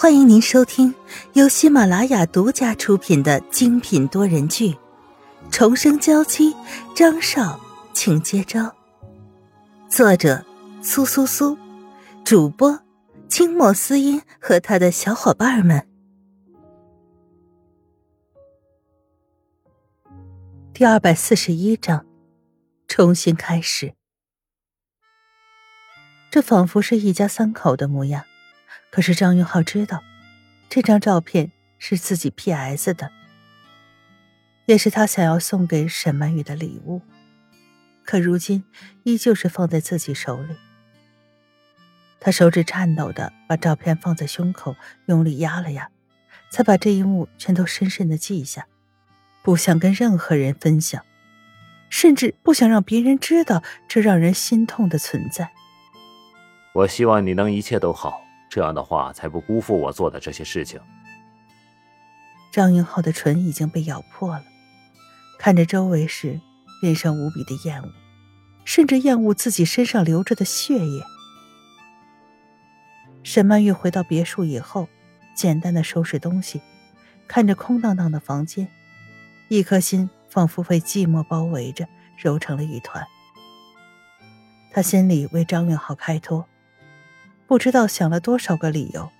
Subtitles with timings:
[0.00, 0.94] 欢迎您收听
[1.34, 4.70] 由喜马拉雅独家出品的精品多人剧
[5.50, 6.54] 《重生娇妻》，
[6.96, 7.60] 张少，
[7.92, 8.74] 请接招。
[9.90, 10.42] 作者：
[10.82, 11.54] 苏苏苏，
[12.24, 12.80] 主播：
[13.28, 15.86] 清末思音和他的小伙伴们。
[20.72, 22.06] 第二百四十一章，
[22.88, 23.92] 重新开始。
[26.30, 28.24] 这仿佛是一家三口的模样。
[28.90, 30.02] 可是张云浩知道，
[30.68, 33.10] 这张照片是自己 P.S 的，
[34.66, 37.00] 也是他想要送给沈曼玉的礼物。
[38.04, 38.64] 可如今
[39.04, 40.56] 依旧是放在自己手里。
[42.18, 44.74] 他手指颤抖的把照片放在胸口，
[45.06, 45.88] 用力压了压，
[46.50, 48.66] 才把这一幕全都深深的记下，
[49.42, 51.04] 不想跟任何人分享，
[51.88, 55.52] 甚至不想让别人知道这让人心痛的存在。
[56.74, 58.20] 我希望你能一切都好。
[58.50, 60.80] 这样的话，才不辜负我做的这些事情。
[62.52, 64.44] 张云浩的唇已经被咬破了，
[65.38, 66.40] 看着周围时，
[66.82, 67.88] 脸上无比的厌恶，
[68.64, 71.02] 甚至厌恶自己身上流着的血液。
[73.22, 74.88] 沈曼玉回到别墅以后，
[75.32, 76.60] 简单的收拾东西，
[77.28, 78.66] 看着空荡荡的房间，
[79.48, 81.86] 一颗心仿佛被寂寞包围着，
[82.16, 83.06] 揉成了一团。
[84.72, 86.44] 他心里为张云浩开脱。
[87.50, 89.10] 不知道想了多少个理由，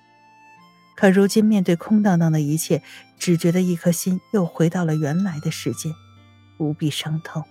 [0.95, 2.81] 可如今面对空荡荡的一切，
[3.19, 5.93] 只觉得一颗心又回到了原来的世界，
[6.57, 7.43] 无比伤痛。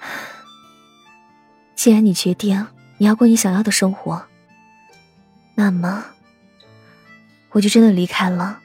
[1.76, 4.24] 既然你决定你要过你想要的生活，
[5.54, 6.06] 那么
[7.50, 8.60] 我就真的离开了。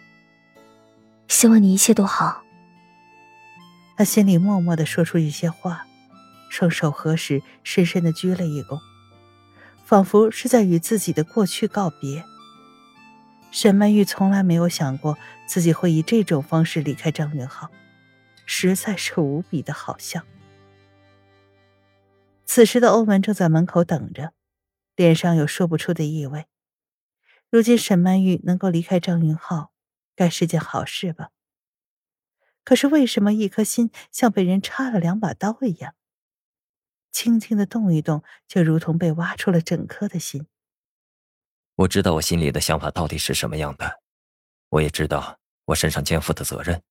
[1.27, 2.43] 希望你一切都好。
[3.97, 5.85] 他心里默默的说出一些话，
[6.49, 8.79] 双手合十，深深的鞠了一躬。
[9.91, 12.23] 仿佛是在与自己的过去告别。
[13.51, 17.69] 沈曼玉从来没有想过自己会以这种方式离开张云浩，
[18.45, 20.21] 实在是无比的好笑。
[22.45, 24.31] 此时的欧文正在门口等着，
[24.95, 26.45] 脸上有说不出的意味。
[27.49, 29.73] 如今沈曼玉能够离开张云浩，
[30.15, 31.31] 该是件好事吧？
[32.63, 35.95] 可是为什么一颗心像被人插了两把刀一样？
[37.11, 40.47] 轻轻的动一动，就如同被挖出了整颗的心。
[41.75, 44.01] 我知道我心里的想法到底是什么样的，
[44.69, 46.81] 我也知道我身上肩负的责任。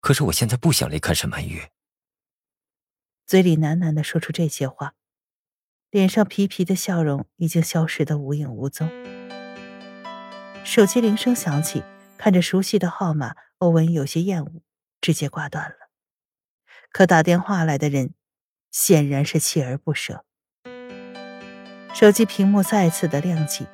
[0.00, 1.68] 可是我现在不想离开沈曼玉。
[3.26, 4.94] 嘴里喃喃的说出这些话，
[5.90, 8.88] 脸上皮皮的笑容已经消失的无影无踪。
[10.64, 11.82] 手机铃声响起，
[12.16, 14.62] 看着熟悉的号码，欧文有些厌恶，
[15.00, 15.90] 直接挂断了。
[16.92, 18.14] 可打电话来的人。
[18.70, 20.24] 显然是锲而不舍。
[21.94, 23.66] 手机屏幕再次的亮起，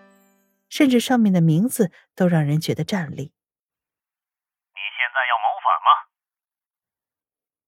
[0.69, 3.17] 甚至上面的名字都让人觉得站立。
[3.17, 6.09] 你现在要谋反吗？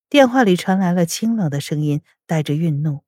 [0.09, 3.05] 电话里传来了清冷的声音，带着愠怒，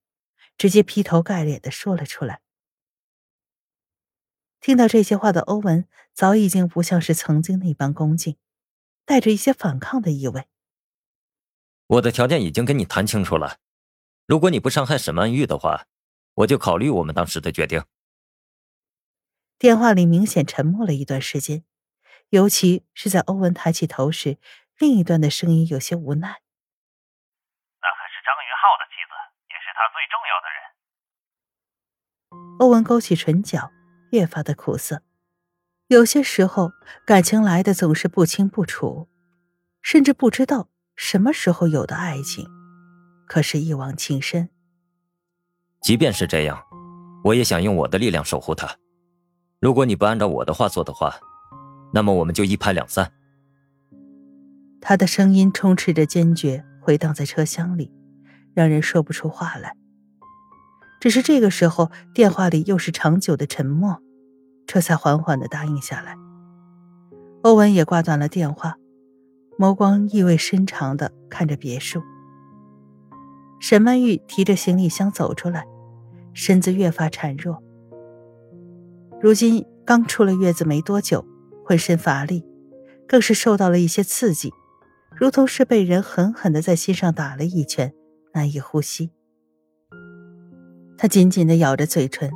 [0.58, 2.40] 直接劈头盖脸的说了出来。
[4.60, 8.36] 听到这些话的欧文，早已经不像是曾经那般恭敬，
[9.06, 10.46] 带着一些反抗的意味。
[11.86, 13.56] 我的条件已经跟你谈清楚了。
[14.30, 15.88] 如果你不伤害沈曼玉的话，
[16.34, 17.82] 我就考虑我们当时的决定。
[19.58, 21.64] 电话里明显沉默了一段时间，
[22.28, 24.38] 尤其是在欧文抬起头时，
[24.78, 26.28] 另一端的声音有些无奈
[27.82, 29.10] ：“那可是张云浩的妻子，
[29.48, 30.62] 也是他最重要的人。”
[32.62, 33.72] 欧文勾起唇角，
[34.12, 35.02] 越发的苦涩。
[35.88, 36.70] 有些时候，
[37.04, 39.08] 感情来的总是不清不楚，
[39.82, 42.59] 甚至不知道什么时候有的爱情。
[43.32, 44.48] 可是，一往情深。
[45.80, 46.60] 即便是这样，
[47.22, 48.76] 我也想用我的力量守护他。
[49.60, 51.14] 如果你不按照我的话做的话，
[51.94, 53.12] 那么我们就一拍两散。
[54.80, 57.92] 他的声音充斥着坚决，回荡在车厢里，
[58.52, 59.76] 让人说不出话来。
[60.98, 64.02] 只是这个时候，电话里又是长久的沉默，
[64.66, 66.16] 这才缓缓的答应下来。
[67.42, 68.74] 欧文也挂断了电话，
[69.56, 72.02] 眸光意味深长的看着别墅。
[73.70, 75.64] 沈曼玉提着行李箱走出来，
[76.34, 77.62] 身子越发孱弱。
[79.22, 81.24] 如今刚出了月子没多久，
[81.64, 82.44] 浑身乏力，
[83.06, 84.52] 更是受到了一些刺激，
[85.14, 87.94] 如同是被人狠狠的在心上打了一拳，
[88.34, 89.12] 难以呼吸。
[90.98, 92.28] 她紧紧的咬着嘴唇，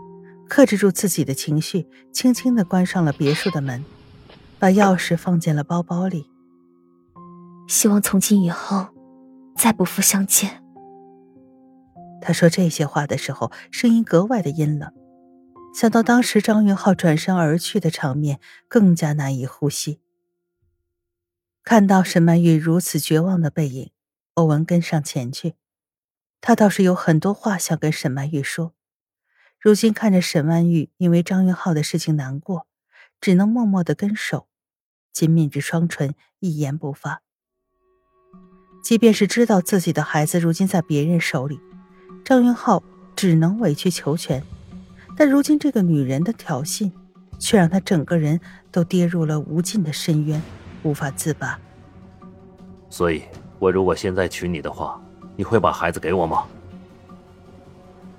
[0.49, 3.85] 克制住自己的情绪，轻轻的关上了别墅的门，
[4.61, 6.31] 把钥匙放进了包包里。
[7.67, 8.87] 希望从今以后，
[9.57, 10.61] 再不复相见。
[12.27, 14.91] 他说这些话的时候，声音格外的阴冷，
[15.75, 20.01] 想到当时张云浩转身而去的场面，更加难以呼吸。
[21.63, 23.91] 看到沈曼玉如此绝望的背影，
[24.33, 25.57] 欧文跟上前去。
[26.41, 28.73] 他倒是有很多话想跟沈曼玉说。
[29.61, 32.67] 如今看着沈曼玉因为张云浩的事情难过，
[33.21, 34.49] 只能默默的跟手，
[35.13, 37.21] 紧抿着双唇，一言不发。
[38.83, 41.61] 即便是知道自己的孩子如今在别人手里，
[42.25, 42.83] 张云浩
[43.15, 44.43] 只能委曲求全。
[45.17, 46.91] 但如今这个女人的挑衅，
[47.39, 48.41] 却让他整个人
[48.73, 50.43] 都跌入了无尽的深渊，
[50.83, 51.61] 无法自拔。
[52.89, 53.23] 所以，
[53.59, 55.01] 我如果现在娶你的话，
[55.37, 56.45] 你会把孩子给我吗？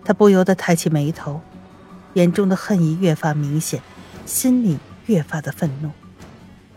[0.04, 1.42] 他不由得抬起眉头，
[2.14, 3.82] 眼中的恨意越发明显，
[4.26, 5.90] 心里越发的愤怒，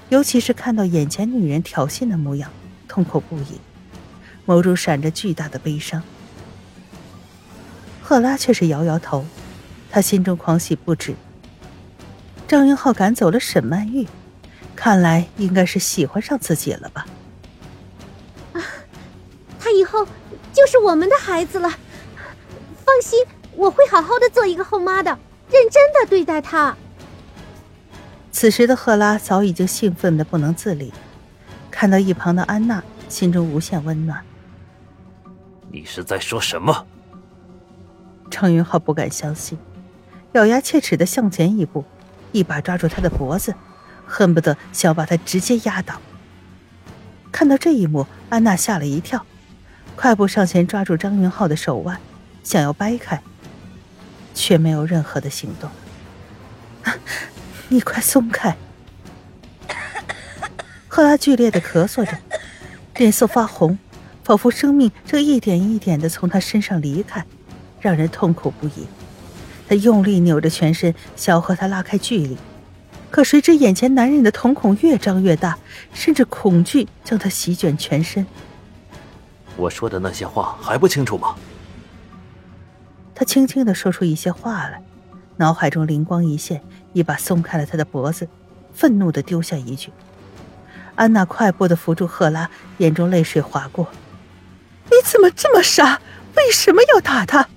[0.09, 2.51] 尤其是看到眼前女人挑衅的模样，
[2.89, 3.61] 痛苦不已。
[4.47, 6.03] 眸中闪着巨大的悲伤，
[8.09, 9.23] 赫拉却是摇摇头，
[9.91, 11.15] 他心中狂喜不止。
[12.47, 14.09] 张云浩赶走了沈曼玉，
[14.75, 17.07] 看来应该是喜欢上自己了吧？
[18.55, 18.65] 啊，
[19.61, 20.07] 他以后
[20.55, 21.69] 就是我们的孩子了，
[22.83, 23.23] 放心，
[23.55, 25.11] 我会好好的做一个后妈的，
[25.51, 26.75] 认真的对待他。
[28.33, 30.95] 此时的赫拉早已经兴奋的不能自理，
[31.71, 34.25] 看到一旁的安娜，心中无限温暖。
[35.71, 36.87] 你是在说什么？
[38.31, 39.59] 张云浩不敢相信，
[40.33, 41.85] 咬牙切齿的向前一步，
[42.33, 43.55] 一把抓住他的脖子，
[44.07, 46.01] 恨不得想把他直接压倒。
[47.33, 49.25] 看到这一幕，安娜吓了一跳，
[49.97, 52.01] 快步上前抓住张云浩的手腕，
[52.43, 53.21] 想要掰开，
[54.35, 55.71] 却没有任何的行动。
[57.69, 58.57] 你快松开！
[60.87, 62.19] 赫拉剧烈的咳嗽着，
[62.97, 63.79] 脸色发红。
[64.25, 67.25] 仿佛生命正一点一点的从他身上离开，
[67.81, 68.87] 让人痛苦不已。
[69.69, 72.37] 他用力扭着全身，想要和他拉开距离，
[73.11, 75.59] 可谁知眼前男人的瞳孔越张越大，
[75.93, 78.27] 甚至恐惧将他席卷全身。
[79.57, 81.35] 我说的那些话还不清楚吗？
[83.15, 84.81] 他轻轻的说出一些话来，
[85.37, 88.29] 脑海中灵光一现，一把松开了他的脖子，
[88.73, 89.91] 愤怒的丢下一句
[90.95, 92.49] ：“安娜，快步的扶住赫拉，
[92.79, 93.89] 眼中泪水划过。”
[94.87, 96.01] 你怎么这么傻？
[96.37, 97.49] 为什么要打他？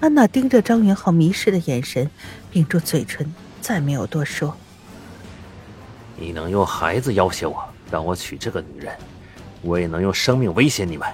[0.00, 2.10] 安娜盯着张云浩迷失的眼神，
[2.50, 4.54] 屏住嘴唇，再没有多说。
[6.18, 8.94] 你能用孩子要挟我，让我娶这个女人，
[9.62, 11.08] 我也能用生命威胁你们。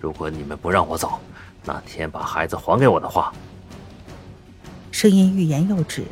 [0.00, 1.18] 如果你们不让我走，
[1.64, 3.32] 那天把孩子还给我的话。
[4.92, 6.04] 声音欲言又止，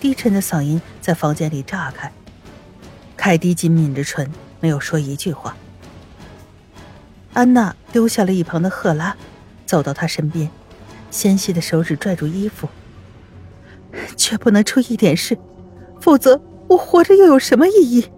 [0.00, 2.10] 低沉的嗓音在房间里炸开。
[3.16, 4.30] 凯蒂紧抿着唇，
[4.60, 5.56] 没有说一句话。
[7.32, 9.16] 安娜丢下了一旁的赫拉，
[9.66, 10.50] 走到他身边，
[11.12, 12.68] 纤细的手指拽住衣服。
[14.16, 15.38] 绝不能出一点事，
[16.00, 18.10] 否则我活着又有什么意义？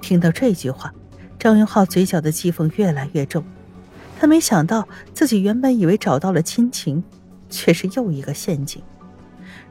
[0.00, 0.92] 听到这句话，
[1.38, 3.44] 张云浩嘴角的讥讽越来越重。
[4.18, 7.04] 他没想到自己原本以为找到了亲情，
[7.50, 8.82] 却是又一个陷阱。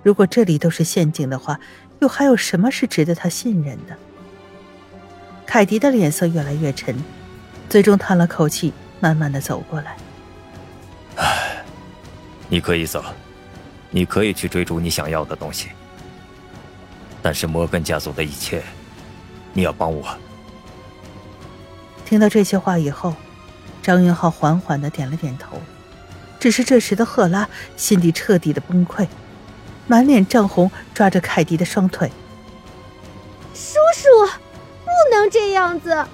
[0.04, 1.60] 如果这里都是陷阱的话，
[2.00, 3.98] 又还有什么是值得他信任的？
[5.46, 6.96] 凯迪的脸色越来越沉。
[7.70, 9.98] 最终叹了口气，慢慢的走过来。
[12.54, 13.04] 唉，你可以走，
[13.90, 15.70] 你可以去追逐你想要的东西，
[17.20, 18.62] 但是摩根家族的一切，
[19.54, 20.06] 你要帮我。
[22.06, 23.16] 听到这些话以后，
[23.82, 25.60] 张云浩缓缓的点了点头。
[26.40, 29.08] 只是这时的赫拉心底彻底的崩溃，
[29.88, 32.12] 满脸涨红，抓着凯迪的双腿。
[33.56, 34.32] 叔叔，
[34.84, 36.06] 不能这样子。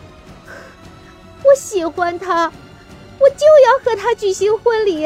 [1.43, 2.45] 我喜欢他，
[3.19, 5.05] 我就要和他举行婚礼。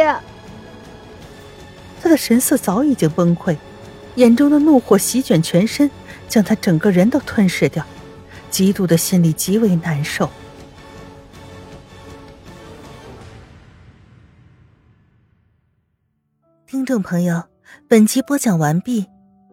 [2.04, 3.56] 他的神色早已经崩溃，
[4.16, 5.90] 眼中的怒火席卷全身，
[6.28, 7.86] 将他整个人都吞噬掉，
[8.52, 10.30] 极度的心里极为难受。
[16.68, 17.42] 听众朋友，
[17.88, 19.06] 本集播讲完毕，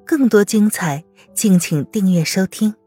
[0.05, 2.80] 更多精彩，敬请订阅收听。